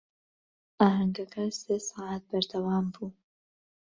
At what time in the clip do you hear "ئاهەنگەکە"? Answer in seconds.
0.81-1.43